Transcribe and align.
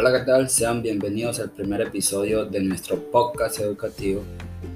Hola, 0.00 0.12
¿qué 0.12 0.24
tal? 0.24 0.48
Sean 0.48 0.80
bienvenidos 0.80 1.40
al 1.40 1.50
primer 1.50 1.80
episodio 1.80 2.44
de 2.44 2.60
nuestro 2.60 3.10
podcast 3.10 3.58
educativo 3.58 4.22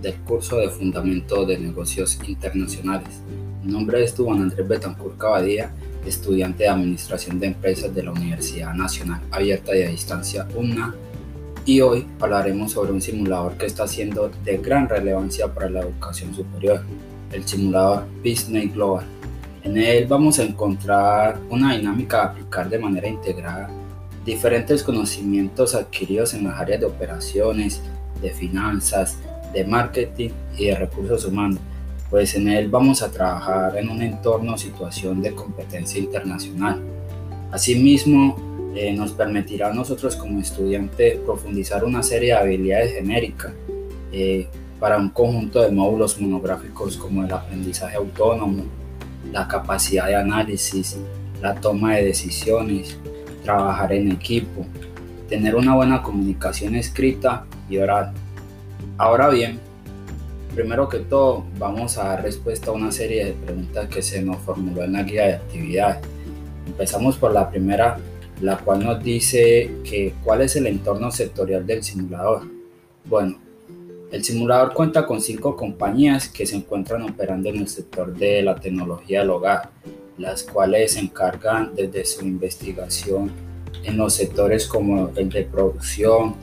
del 0.01 0.17
curso 0.23 0.57
de 0.57 0.69
Fundamento 0.69 1.47
de 1.47 1.61
Negocios 1.61 2.19
Internacionales. 2.27 3.21
Mi 3.63 3.71
nombre 3.71 4.03
es 4.03 4.17
Juan 4.17 4.43
Andrés 4.43 4.67
Betancourt 4.67 5.17
Cabadía, 5.19 5.73
estudiante 6.05 6.65
de 6.65 6.71
Administración 6.71 7.39
de 7.39 7.47
Empresas 7.47 7.95
de 7.95 8.03
la 8.03 8.11
Universidad 8.11 8.75
Nacional 8.75 9.21
Abierta 9.31 9.77
y 9.77 9.83
a 9.83 9.91
Distancia 9.91 10.49
UNA, 10.57 10.93
y 11.67 11.81
hoy 11.83 12.05
hablaremos 12.19 12.73
sobre 12.73 12.91
un 12.91 13.01
simulador 13.01 13.57
que 13.57 13.67
está 13.67 13.87
siendo 13.87 14.29
de 14.43 14.57
gran 14.57 14.89
relevancia 14.89 15.47
para 15.55 15.71
la 15.71 15.83
educación 15.83 16.35
superior, 16.35 16.83
el 17.31 17.47
simulador 17.47 18.07
Business 18.25 18.75
Global. 18.75 19.05
En 19.63 19.79
él 19.79 20.05
vamos 20.09 20.41
a 20.41 20.43
encontrar 20.43 21.39
una 21.49 21.77
dinámica 21.77 22.17
de 22.17 22.25
aplicar 22.25 22.69
de 22.69 22.79
manera 22.81 23.07
integrada 23.07 23.71
diferentes 24.25 24.83
conocimientos 24.83 25.75
adquiridos 25.75 26.35
en 26.35 26.45
las 26.45 26.61
áreas 26.61 26.81
de 26.81 26.87
operaciones, 26.87 27.81
de 28.21 28.31
finanzas, 28.31 29.19
de 29.53 29.65
marketing 29.65 30.31
y 30.57 30.67
de 30.67 30.77
recursos 30.77 31.25
humanos, 31.25 31.59
pues 32.09 32.35
en 32.35 32.49
él 32.49 32.69
vamos 32.69 33.03
a 33.03 33.11
trabajar 33.11 33.77
en 33.77 33.89
un 33.89 34.03
entorno 34.03 34.55
o 34.55 34.59
situación 34.59 35.23
de 35.23 35.35
competencia 35.35 36.01
internacional. 36.01 36.81
Asimismo, 37.51 38.71
eh, 38.75 38.93
nos 38.93 39.13
permitirá 39.13 39.69
a 39.69 39.75
nosotros 39.75 40.17
como 40.17 40.41
estudiantes 40.41 41.17
profundizar 41.19 41.85
una 41.85 42.03
serie 42.03 42.29
de 42.31 42.39
habilidades 42.39 42.95
genéricas 42.95 43.53
eh, 44.13 44.47
para 44.81 44.97
un 44.97 45.11
conjunto 45.11 45.61
de 45.61 45.71
módulos 45.71 46.21
monográficos 46.21 46.97
como 46.97 47.25
el 47.25 47.33
aprendizaje 47.33 47.97
autónomo, 47.97 48.65
la 49.31 49.47
capacidad 49.47 50.07
de 50.07 50.17
análisis, 50.17 50.97
la 51.41 51.55
toma 51.55 51.97
de 51.97 52.07
decisiones, 52.07 52.99
trabajar 53.43 53.93
en 53.93 54.13
equipo, 54.13 54.67
tener 55.29 55.55
una 55.55 55.75
buena 55.75 56.03
comunicación 56.03 56.75
escrita 56.75 57.45
y 57.69 57.79
oral. 57.79 58.13
Ahora 58.99 59.29
bien, 59.29 59.59
primero 60.55 60.89
que 60.89 60.99
todo 60.99 61.45
vamos 61.59 61.99
a 61.99 62.09
dar 62.09 62.23
respuesta 62.23 62.71
a 62.71 62.75
una 62.75 62.93
serie 62.93 63.25
de 63.27 63.33
preguntas 63.33 63.89
que 63.89 64.03
se 64.03 64.23
nos 64.23 64.39
formuló 64.39 64.85
en 64.85 64.93
la 64.93 65.03
guía 65.03 65.27
de 65.27 65.33
actividades. 65.35 66.07
Empezamos 66.67 67.17
por 67.17 67.33
la 67.33 67.51
primera, 67.51 67.99
la 68.41 68.59
cual 68.59 68.85
nos 68.85 69.03
dice 69.03 69.71
que 69.85 70.15
cuál 70.23 70.43
es 70.43 70.57
el 70.57 70.67
entorno 70.67 71.11
sectorial 71.11 71.67
del 71.67 71.83
simulador. 71.83 72.43
Bueno, 73.05 73.39
el 74.11 74.23
simulador 74.23 74.75
cuenta 74.75 75.07
con 75.07 75.21
cinco 75.21 75.57
compañías 75.57 76.29
que 76.29 76.45
se 76.45 76.57
encuentran 76.57 77.03
operando 77.03 77.49
en 77.49 77.57
el 77.57 77.69
sector 77.69 78.15
de 78.15 78.43
la 78.43 78.57
tecnología 78.57 79.21
del 79.21 79.31
hogar 79.31 79.71
las 80.19 80.43
cuales 80.43 80.93
se 80.93 81.01
encargan 81.01 81.75
desde 81.75 82.05
su 82.05 82.25
investigación 82.25 83.31
en 83.85 83.97
los 83.97 84.15
sectores 84.15 84.67
como 84.67 85.11
el 85.17 85.29
de 85.29 85.45
producción, 85.45 86.35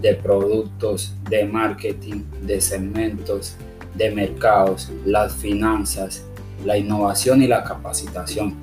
de 0.00 0.14
productos, 0.14 1.14
de 1.28 1.44
marketing, 1.44 2.22
de 2.42 2.60
segmentos, 2.60 3.56
de 3.94 4.10
mercados, 4.10 4.90
las 5.04 5.34
finanzas, 5.34 6.24
la 6.64 6.76
innovación 6.76 7.42
y 7.42 7.48
la 7.48 7.64
capacitación. 7.64 8.54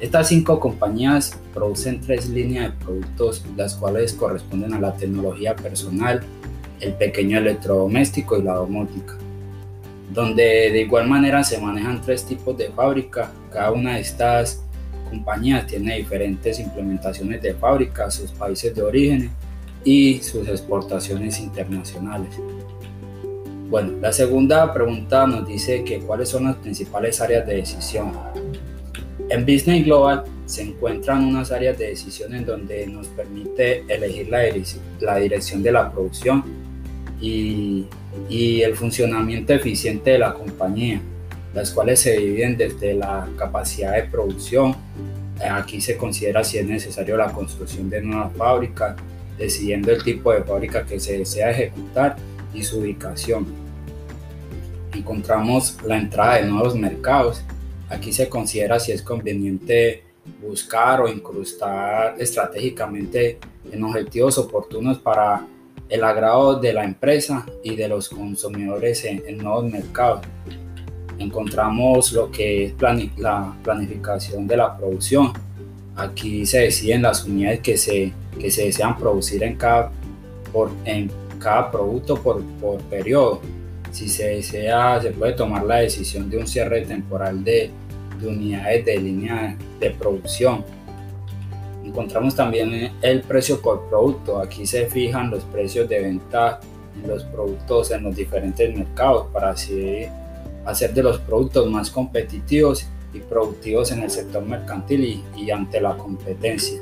Estas 0.00 0.28
cinco 0.28 0.58
compañías 0.58 1.38
producen 1.54 2.00
tres 2.00 2.28
líneas 2.28 2.72
de 2.72 2.84
productos, 2.84 3.44
las 3.56 3.74
cuales 3.74 4.12
corresponden 4.12 4.74
a 4.74 4.80
la 4.80 4.94
tecnología 4.96 5.54
personal, 5.54 6.22
el 6.80 6.94
pequeño 6.94 7.38
electrodoméstico 7.38 8.36
y 8.36 8.42
la 8.42 8.54
domótica 8.54 9.16
donde 10.12 10.42
de 10.70 10.80
igual 10.82 11.08
manera 11.08 11.42
se 11.44 11.58
manejan 11.58 12.00
tres 12.02 12.24
tipos 12.24 12.56
de 12.56 12.70
fábrica. 12.70 13.32
Cada 13.52 13.72
una 13.72 13.94
de 13.94 14.00
estas 14.00 14.62
compañías 15.08 15.66
tiene 15.66 15.96
diferentes 15.96 16.58
implementaciones 16.58 17.40
de 17.42 17.54
fábrica, 17.54 18.10
sus 18.10 18.30
países 18.32 18.74
de 18.74 18.82
origen 18.82 19.30
y 19.84 20.18
sus 20.20 20.48
exportaciones 20.48 21.38
internacionales. 21.38 22.34
Bueno, 23.68 23.92
la 24.00 24.12
segunda 24.12 24.72
pregunta 24.72 25.26
nos 25.26 25.46
dice 25.46 25.84
que 25.84 26.00
cuáles 26.00 26.28
son 26.28 26.44
las 26.44 26.56
principales 26.56 27.20
áreas 27.20 27.46
de 27.46 27.56
decisión. 27.56 28.12
En 29.30 29.44
Business 29.44 29.84
Global 29.84 30.24
se 30.46 30.62
encuentran 30.62 31.24
unas 31.24 31.50
áreas 31.50 31.78
de 31.78 31.88
decisión 31.88 32.34
en 32.34 32.44
donde 32.44 32.86
nos 32.86 33.08
permite 33.08 33.84
elegir 33.88 34.28
la, 34.28 34.42
la 35.00 35.16
dirección 35.16 35.62
de 35.62 35.72
la 35.72 35.90
producción 35.90 36.44
y 37.28 37.86
y 38.28 38.62
el 38.62 38.74
funcionamiento 38.74 39.52
eficiente 39.52 40.12
de 40.12 40.18
la 40.18 40.34
compañía, 40.34 41.00
las 41.52 41.70
cuales 41.70 42.00
se 42.00 42.16
dividen 42.18 42.56
desde 42.56 42.94
la 42.94 43.28
capacidad 43.36 43.92
de 43.94 44.04
producción, 44.04 44.74
aquí 45.50 45.80
se 45.80 45.96
considera 45.96 46.42
si 46.44 46.58
es 46.58 46.66
necesario 46.66 47.16
la 47.16 47.32
construcción 47.32 47.90
de 47.90 48.02
nuevas 48.02 48.34
fábricas, 48.36 48.96
decidiendo 49.38 49.90
el 49.92 50.02
tipo 50.02 50.32
de 50.32 50.42
fábrica 50.42 50.84
que 50.84 51.00
se 51.00 51.18
desea 51.18 51.50
ejecutar 51.50 52.16
y 52.52 52.62
su 52.62 52.78
ubicación. 52.78 53.46
Encontramos 54.92 55.76
la 55.84 55.98
entrada 55.98 56.36
de 56.36 56.46
nuevos 56.46 56.76
mercados, 56.76 57.42
aquí 57.88 58.12
se 58.12 58.28
considera 58.28 58.78
si 58.78 58.92
es 58.92 59.02
conveniente 59.02 60.04
buscar 60.40 61.00
o 61.02 61.08
incrustar 61.08 62.14
estratégicamente 62.18 63.38
en 63.70 63.82
objetivos 63.82 64.38
oportunos 64.38 64.98
para 64.98 65.46
el 65.94 66.02
agrado 66.02 66.56
de 66.56 66.72
la 66.72 66.82
empresa 66.82 67.46
y 67.62 67.76
de 67.76 67.86
los 67.86 68.08
consumidores 68.08 69.04
en, 69.04 69.38
nuevos 69.38 69.70
mercados. 69.70 70.22
Encontramos 71.20 72.12
lo 72.12 72.32
que 72.32 72.64
es 72.64 72.74
la 73.16 73.54
planificación 73.62 74.48
de 74.48 74.56
la 74.56 74.76
producción. 74.76 75.32
Aquí 75.94 76.44
se 76.46 76.62
deciden 76.62 77.02
las 77.02 77.24
unidades 77.24 77.60
que 77.60 77.76
se, 77.76 78.12
que 78.40 78.50
se 78.50 78.64
desean 78.64 78.98
producir 78.98 79.44
en 79.44 79.54
cada, 79.54 79.92
por, 80.52 80.72
en 80.84 81.12
cada 81.38 81.70
producto 81.70 82.20
por, 82.20 82.42
por 82.60 82.80
periodo. 82.82 83.40
Si 83.92 84.08
se 84.08 84.26
desea, 84.30 85.00
se 85.00 85.12
puede 85.12 85.34
tomar 85.34 85.62
la 85.62 85.76
decisión 85.76 86.28
de 86.28 86.38
un 86.38 86.48
cierre 86.48 86.84
temporal 86.84 87.44
de 87.44 87.70
unidades 88.20 88.84
de 88.84 88.98
línea 88.98 89.56
de 89.78 89.90
producción 89.90 90.64
encontramos 91.94 92.34
también 92.34 92.92
el 93.02 93.20
precio 93.20 93.62
por 93.62 93.88
producto. 93.88 94.40
Aquí 94.40 94.66
se 94.66 94.86
fijan 94.86 95.30
los 95.30 95.44
precios 95.44 95.88
de 95.88 96.00
venta 96.00 96.58
de 97.00 97.06
los 97.06 97.22
productos 97.22 97.92
en 97.92 98.02
los 98.02 98.16
diferentes 98.16 98.76
mercados 98.76 99.28
para 99.32 99.50
así 99.50 100.06
hacer 100.64 100.92
de 100.92 101.04
los 101.04 101.20
productos 101.20 101.70
más 101.70 101.90
competitivos 101.90 102.88
y 103.12 103.20
productivos 103.20 103.92
en 103.92 104.02
el 104.02 104.10
sector 104.10 104.44
mercantil 104.44 105.22
y, 105.36 105.50
ante 105.52 105.80
la 105.80 105.96
competencia. 105.96 106.80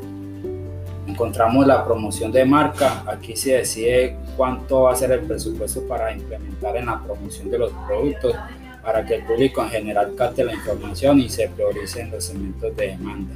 Encontramos 1.06 1.66
la 1.66 1.84
promoción 1.84 2.32
de 2.32 2.46
marca. 2.46 3.04
Aquí 3.06 3.36
se 3.36 3.58
decide 3.58 4.16
cuánto 4.34 4.82
va 4.82 4.92
a 4.92 4.96
ser 4.96 5.12
el 5.12 5.20
presupuesto 5.20 5.86
para 5.86 6.10
implementar 6.10 6.74
en 6.78 6.86
la 6.86 7.02
promoción 7.02 7.50
de 7.50 7.58
los 7.58 7.72
productos 7.86 8.34
para 8.82 9.04
que 9.04 9.16
el 9.16 9.26
público 9.26 9.62
en 9.62 9.68
general 9.68 10.14
capte 10.16 10.42
la 10.42 10.54
información 10.54 11.20
y 11.20 11.28
se 11.28 11.48
prioricen 11.48 12.10
los 12.10 12.24
segmentos 12.24 12.74
de 12.74 12.86
demanda 12.86 13.34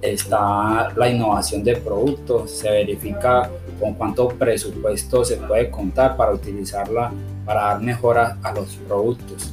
está 0.00 0.92
la 0.96 1.08
innovación 1.08 1.64
de 1.64 1.76
productos, 1.76 2.50
se 2.50 2.70
verifica 2.70 3.50
con 3.80 3.94
cuánto 3.94 4.28
presupuesto 4.28 5.24
se 5.24 5.36
puede 5.36 5.70
contar 5.70 6.16
para 6.16 6.32
utilizarla 6.32 7.12
para 7.44 7.62
dar 7.62 7.80
mejoras 7.80 8.36
a 8.42 8.52
los 8.52 8.76
productos. 8.86 9.50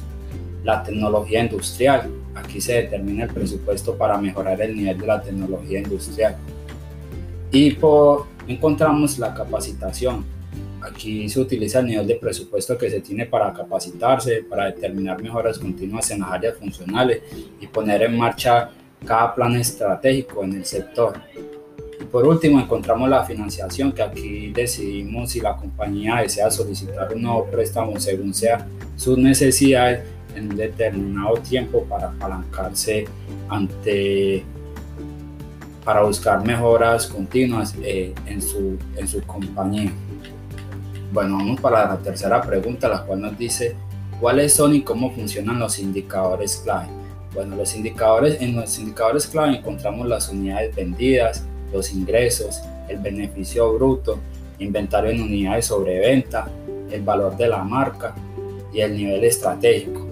La 0.64 0.82
tecnología 0.82 1.42
industrial, 1.42 2.10
aquí 2.34 2.60
se 2.60 2.74
determina 2.74 3.24
el 3.24 3.30
presupuesto 3.30 3.96
para 3.96 4.18
mejorar 4.18 4.60
el 4.60 4.76
nivel 4.76 4.98
de 4.98 5.06
la 5.06 5.22
tecnología 5.22 5.78
industrial. 5.78 6.36
Y 7.50 7.70
por, 7.70 8.26
encontramos 8.46 9.18
la 9.18 9.32
capacitación. 9.32 10.24
Aquí 10.82 11.28
se 11.28 11.40
utiliza 11.40 11.80
el 11.80 11.86
nivel 11.86 12.06
de 12.06 12.16
presupuesto 12.16 12.76
que 12.76 12.90
se 12.90 13.00
tiene 13.00 13.24
para 13.24 13.52
capacitarse, 13.52 14.44
para 14.48 14.66
determinar 14.66 15.22
mejoras 15.22 15.58
continuas 15.58 16.10
en 16.10 16.20
las 16.20 16.32
áreas 16.32 16.56
funcionales 16.58 17.22
y 17.60 17.66
poner 17.66 18.02
en 18.02 18.16
marcha 18.16 18.70
cada 19.06 19.34
plan 19.34 19.56
estratégico 19.56 20.44
en 20.44 20.54
el 20.54 20.64
sector. 20.64 21.14
Y 21.98 22.04
por 22.04 22.26
último, 22.26 22.60
encontramos 22.60 23.08
la 23.08 23.24
financiación, 23.24 23.92
que 23.92 24.02
aquí 24.02 24.52
decidimos 24.52 25.30
si 25.30 25.40
la 25.40 25.56
compañía 25.56 26.16
desea 26.16 26.50
solicitar 26.50 27.14
un 27.14 27.22
nuevo 27.22 27.46
préstamo 27.46 27.98
según 27.98 28.34
sea 28.34 28.66
sus 28.96 29.16
necesidades 29.16 30.04
en 30.34 30.50
un 30.50 30.56
determinado 30.56 31.36
tiempo 31.36 31.84
para 31.84 32.08
apalancarse 32.08 33.06
ante 33.48 34.44
para 35.86 36.02
buscar 36.02 36.44
mejoras 36.44 37.06
continuas 37.06 37.72
eh, 37.80 38.12
en, 38.26 38.42
su, 38.42 38.76
en 38.96 39.06
su 39.06 39.22
compañía. 39.22 39.92
Bueno, 41.12 41.36
vamos 41.36 41.60
para 41.60 41.86
la 41.86 41.96
tercera 41.98 42.42
pregunta, 42.42 42.88
la 42.88 43.04
cual 43.04 43.20
nos 43.20 43.38
dice 43.38 43.76
cuáles 44.20 44.52
son 44.52 44.74
y 44.74 44.82
cómo 44.82 45.12
funcionan 45.12 45.60
los 45.60 45.78
indicadores 45.78 46.56
clave. 46.56 46.88
Bueno, 47.34 47.56
los 47.56 47.74
indicadores, 47.74 48.40
en 48.40 48.56
los 48.56 48.78
indicadores 48.78 49.26
clave 49.26 49.56
encontramos 49.58 50.06
las 50.06 50.28
unidades 50.30 50.74
vendidas, 50.74 51.44
los 51.72 51.92
ingresos, 51.92 52.62
el 52.88 52.98
beneficio 52.98 53.72
bruto, 53.74 54.18
inventario 54.58 55.10
en 55.10 55.22
unidades 55.22 55.66
sobre 55.66 55.98
venta, 55.98 56.48
el 56.90 57.02
valor 57.02 57.36
de 57.36 57.48
la 57.48 57.62
marca 57.62 58.14
y 58.72 58.80
el 58.80 58.96
nivel 58.96 59.24
estratégico. 59.24 60.06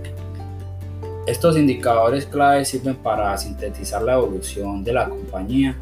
Estos 1.26 1.56
indicadores 1.56 2.26
clave 2.26 2.64
sirven 2.66 2.96
para 2.96 3.36
sintetizar 3.38 4.02
la 4.02 4.14
evolución 4.14 4.84
de 4.84 4.92
la 4.92 5.08
compañía 5.08 5.74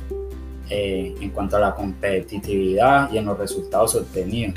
eh, 0.70 1.14
en 1.20 1.30
cuanto 1.30 1.56
a 1.56 1.60
la 1.60 1.74
competitividad 1.74 3.12
y 3.12 3.18
en 3.18 3.24
los 3.24 3.36
resultados 3.36 3.96
obtenidos. 3.96 4.54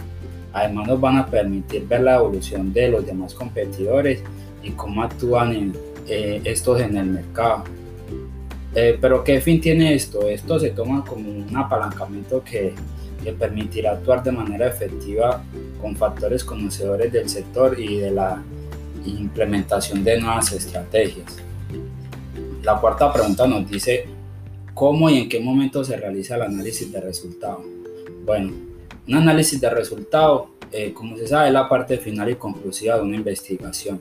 Además 0.53 0.87
nos 0.87 1.01
van 1.01 1.17
a 1.17 1.25
permitir 1.25 1.87
ver 1.87 2.01
la 2.01 2.17
evolución 2.17 2.71
de 2.71 2.89
los 2.89 3.05
demás 3.05 3.33
competidores 3.33 4.21
y 4.61 4.71
cómo 4.71 5.01
actúan 5.01 5.73
eh, 6.07 6.41
estos 6.43 6.81
en 6.81 6.97
el 6.97 7.05
mercado. 7.05 7.63
Eh, 8.73 8.97
pero 8.99 9.23
¿qué 9.23 9.39
fin 9.39 9.61
tiene 9.61 9.93
esto? 9.93 10.27
Esto 10.27 10.59
se 10.59 10.71
toma 10.71 11.03
como 11.05 11.29
un 11.29 11.55
apalancamiento 11.55 12.43
que, 12.43 12.73
que 13.23 13.31
permitirá 13.31 13.93
actuar 13.93 14.21
de 14.23 14.31
manera 14.31 14.67
efectiva 14.67 15.43
con 15.81 15.95
factores 15.95 16.43
conocedores 16.43 17.11
del 17.11 17.29
sector 17.29 17.79
y 17.79 17.97
de 17.97 18.11
la 18.11 18.43
implementación 19.05 20.03
de 20.03 20.19
nuevas 20.19 20.51
estrategias. 20.51 21.37
La 22.63 22.79
cuarta 22.79 23.13
pregunta 23.13 23.47
nos 23.47 23.69
dice, 23.69 24.05
¿cómo 24.73 25.09
y 25.09 25.19
en 25.19 25.29
qué 25.29 25.39
momento 25.39 25.83
se 25.83 25.95
realiza 25.95 26.35
el 26.35 26.41
análisis 26.41 26.91
de 26.91 26.99
resultado? 26.99 27.63
Bueno, 28.25 28.53
un 29.07 29.13
análisis 29.13 29.61
de 29.61 29.69
resultado, 29.69 30.49
eh, 30.71 30.91
como 30.93 31.15
se 31.17 31.27
sabe, 31.27 31.47
es 31.47 31.53
la 31.53 31.69
parte 31.69 31.97
final 31.97 32.29
y 32.29 32.35
conclusiva 32.35 32.95
de 32.95 33.03
una 33.03 33.15
investigación. 33.15 33.99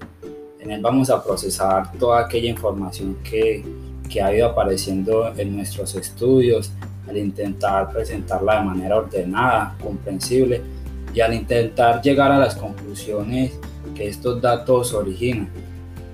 En 0.64 0.70
él 0.70 0.80
vamos 0.80 1.10
a 1.10 1.22
procesar 1.22 1.92
toda 1.98 2.20
aquella 2.20 2.48
información 2.48 3.18
que, 3.22 3.62
que 4.08 4.22
ha 4.22 4.34
ido 4.34 4.46
apareciendo 4.46 5.30
en 5.36 5.54
nuestros 5.54 5.94
estudios, 5.94 6.72
al 7.06 7.18
intentar 7.18 7.92
presentarla 7.92 8.60
de 8.60 8.64
manera 8.64 8.96
ordenada, 8.96 9.76
comprensible 9.82 10.62
y 11.12 11.20
al 11.20 11.34
intentar 11.34 12.00
llegar 12.00 12.32
a 12.32 12.38
las 12.38 12.56
conclusiones 12.56 13.52
que 13.94 14.08
estos 14.08 14.40
datos 14.40 14.94
originan. 14.94 15.50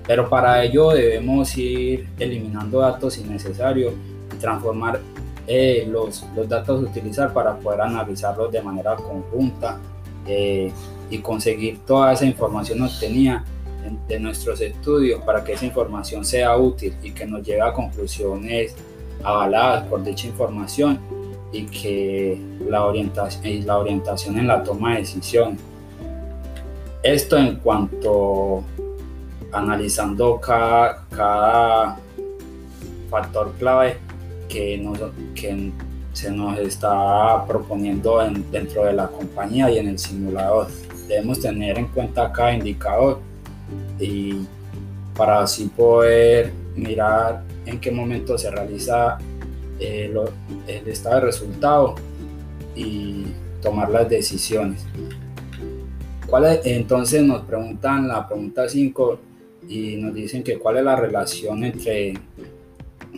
Pero 0.05 0.27
para 0.27 0.61
ello 0.65 0.89
debemos 0.89 1.57
ir 1.57 2.09
eliminando 2.19 2.79
datos 2.81 3.17
innecesarios 3.19 3.93
y 4.33 4.37
transformar 4.37 4.99
eh, 5.47 5.87
los, 5.89 6.25
los, 6.35 6.49
datos 6.49 6.83
a 6.83 6.89
utilizar 6.89 7.31
para 7.31 7.55
poder 7.55 7.79
analizarlos 7.79 8.51
de 8.51 8.61
manera 8.61 8.97
conjunta 8.97 9.79
eh, 10.27 10.73
y 11.09 11.19
conseguir 11.19 11.79
toda 11.87 12.11
esa 12.11 12.25
información 12.25 12.81
obtenida 12.81 13.45
de 14.07 14.19
nuestros 14.19 14.61
estudios 14.61 15.21
para 15.23 15.43
que 15.43 15.53
esa 15.53 15.65
información 15.65 16.23
sea 16.25 16.57
útil 16.57 16.93
y 17.01 17.11
que 17.11 17.25
nos 17.25 17.43
lleve 17.43 17.61
a 17.61 17.73
conclusiones 17.73 18.75
avaladas 19.23 19.85
por 19.87 20.03
dicha 20.03 20.27
información 20.27 20.99
y 21.51 21.65
que 21.65 22.39
la 22.67 22.85
orientación, 22.85 23.65
la 23.65 23.77
orientación 23.77 24.37
en 24.37 24.47
la 24.47 24.63
toma 24.63 24.93
de 24.93 24.99
decisiones. 24.99 25.59
Esto 27.03 27.37
en 27.37 27.57
cuanto 27.57 28.63
analizando 29.51 30.39
cada, 30.39 31.05
cada 31.09 31.97
factor 33.09 33.51
clave 33.59 33.97
que, 34.47 34.77
nos, 34.77 34.99
que 35.35 35.71
se 36.13 36.31
nos 36.31 36.57
está 36.59 37.45
proponiendo 37.47 38.19
dentro 38.51 38.85
de 38.85 38.93
la 38.93 39.07
compañía 39.07 39.69
y 39.69 39.79
en 39.79 39.89
el 39.89 39.99
simulador. 39.99 40.67
Debemos 41.07 41.39
tener 41.39 41.77
en 41.77 41.87
cuenta 41.87 42.31
cada 42.31 42.53
indicador 42.53 43.19
y 44.01 44.45
para 45.15 45.41
así 45.41 45.65
poder 45.65 46.51
mirar 46.75 47.43
en 47.65 47.79
qué 47.79 47.91
momento 47.91 48.37
se 48.37 48.49
realiza 48.49 49.17
eh, 49.79 50.13
el 50.67 50.87
estado 50.87 51.15
de 51.15 51.21
resultado 51.21 51.95
y 52.75 53.25
tomar 53.61 53.89
las 53.89 54.09
decisiones. 54.09 54.85
¿Cuál 56.27 56.59
entonces 56.63 57.23
nos 57.23 57.43
preguntan 57.43 58.07
la 58.07 58.27
pregunta 58.27 58.67
5 58.67 59.19
y 59.67 59.97
nos 59.97 60.13
dicen 60.13 60.43
que 60.43 60.57
cuál 60.57 60.77
es 60.77 60.83
la 60.83 60.95
relación 60.95 61.63
entre 61.63 62.13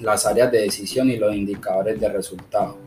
las 0.01 0.25
áreas 0.25 0.51
de 0.51 0.61
decisión 0.61 1.09
y 1.09 1.17
los 1.17 1.33
indicadores 1.33 1.99
de 1.99 2.09
resultado. 2.09 2.77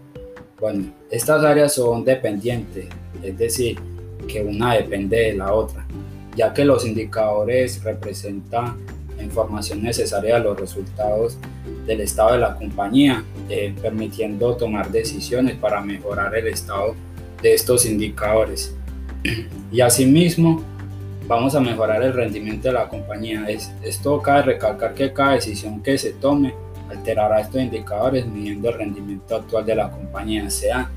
Bueno, 0.60 0.92
estas 1.10 1.44
áreas 1.44 1.74
son 1.74 2.04
dependientes, 2.04 2.86
es 3.22 3.38
decir, 3.38 3.78
que 4.26 4.42
una 4.42 4.74
depende 4.74 5.16
de 5.16 5.34
la 5.34 5.52
otra, 5.52 5.86
ya 6.36 6.52
que 6.52 6.64
los 6.64 6.86
indicadores 6.86 7.82
representan 7.82 8.76
información 9.20 9.82
necesaria 9.82 10.36
a 10.36 10.38
los 10.38 10.58
resultados 10.58 11.38
del 11.86 12.00
estado 12.02 12.32
de 12.32 12.38
la 12.38 12.54
compañía, 12.54 13.24
eh, 13.48 13.74
permitiendo 13.80 14.56
tomar 14.56 14.90
decisiones 14.90 15.56
para 15.56 15.80
mejorar 15.80 16.34
el 16.36 16.48
estado 16.48 16.94
de 17.42 17.54
estos 17.54 17.86
indicadores. 17.86 18.74
Y 19.72 19.80
asimismo, 19.80 20.62
vamos 21.26 21.56
a 21.56 21.60
mejorar 21.60 22.00
el 22.02 22.12
rendimiento 22.12 22.68
de 22.68 22.74
la 22.74 22.88
compañía. 22.88 23.46
Es, 23.48 23.72
esto 23.82 24.22
cabe 24.22 24.42
recalcar 24.42 24.94
que 24.94 25.12
cada 25.12 25.32
decisión 25.32 25.82
que 25.82 25.98
se 25.98 26.12
tome 26.12 26.54
alterará 26.88 27.40
estos 27.40 27.60
indicadores 27.60 28.24
midiendo 28.26 28.68
el 28.68 28.78
rendimiento 28.78 29.34
actual 29.34 29.66
de 29.66 29.74
la 29.74 29.90
compañía, 29.90 30.48
sean 30.48 30.88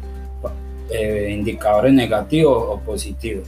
eh, 0.91 1.29
indicadores 1.31 1.93
negativos 1.93 2.63
o 2.69 2.79
positivos. 2.79 3.47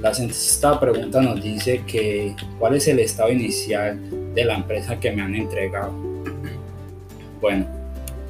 La 0.00 0.12
sexta 0.12 0.80
pregunta 0.80 1.22
nos 1.22 1.40
dice 1.42 1.82
que 1.86 2.34
cuál 2.58 2.74
es 2.74 2.88
el 2.88 2.98
estado 2.98 3.30
inicial 3.30 3.96
de 4.34 4.44
la 4.44 4.56
empresa 4.56 4.98
que 4.98 5.12
me 5.12 5.22
han 5.22 5.36
entregado. 5.36 5.92
Bueno, 7.40 7.66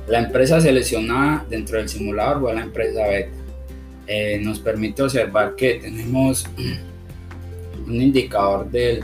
la 0.07 0.21
empresa 0.21 0.61
seleccionada 0.61 1.47
dentro 1.49 1.79
del 1.79 1.89
simulador 1.89 2.41
fue 2.41 2.55
la 2.55 2.61
empresa 2.63 3.07
beta. 3.07 3.31
Eh, 4.07 4.39
nos 4.43 4.61
permite 4.61 5.03
observar 5.03 5.57
que 5.57 5.77
tenemos 5.77 6.45
un 7.87 8.03
indicador 8.03 8.71
del 8.71 9.03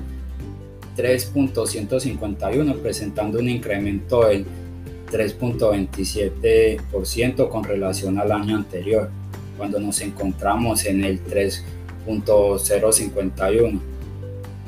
3.151 0.97 2.83
presentando 2.83 3.39
un 3.39 3.49
incremento 3.49 4.27
del 4.27 4.45
3.27% 5.11 7.49
con 7.49 7.65
relación 7.65 8.19
al 8.19 8.31
año 8.31 8.57
anterior, 8.57 9.09
cuando 9.57 9.81
nos 9.81 10.03
encontramos 10.03 10.85
en 10.85 11.03
el 11.05 11.21
3.051, 12.07 13.81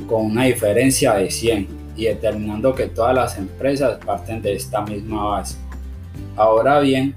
con 0.09 0.27
una 0.27 0.45
diferencia 0.45 1.15
de 1.15 1.31
100 1.31 1.83
y 1.97 2.05
determinando 2.07 2.75
que 2.75 2.87
todas 2.87 3.15
las 3.15 3.39
empresas 3.39 3.99
parten 4.05 4.43
de 4.43 4.55
esta 4.55 4.83
misma 4.83 5.25
base. 5.25 5.57
Ahora 6.37 6.81
bien, 6.81 7.15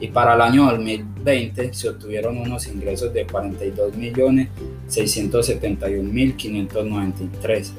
Y 0.00 0.08
para 0.08 0.34
el 0.34 0.40
año 0.40 0.64
2020 0.70 1.72
se 1.72 1.88
obtuvieron 1.88 2.36
unos 2.38 2.66
ingresos 2.66 3.12
de 3.12 3.24
42.671.593. 4.88 7.70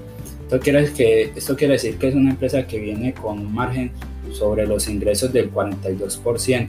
Esto 0.44 0.60
quiere, 0.60 0.92
esto 1.36 1.56
quiere 1.56 1.74
decir 1.74 1.98
que 1.98 2.10
es 2.10 2.16
una 2.16 2.30
empresa 2.32 2.68
que 2.68 2.80
viene 2.80 3.14
con 3.14 3.40
un 3.40 3.54
margen 3.54 3.92
sobre 4.32 4.68
los 4.68 4.88
ingresos 4.88 5.34
del 5.34 5.52
42%. 5.52 6.68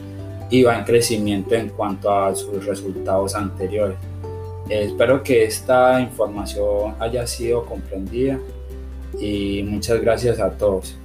y 0.50 0.64
va 0.64 0.80
en 0.80 0.86
crecimiento 0.86 1.56
en 1.56 1.68
cuanto 1.70 2.10
a 2.12 2.34
sus 2.34 2.66
resultados 2.66 3.36
anteriores. 3.36 3.98
Espero 4.70 5.24
que 5.24 5.44
esta 5.44 6.00
información 6.00 6.96
haya 7.00 7.26
sido 7.28 7.66
comprendida 7.66 8.40
y 9.20 9.64
muchas 9.64 10.00
gracias 10.02 10.40
a 10.40 10.52
todos. 10.52 10.96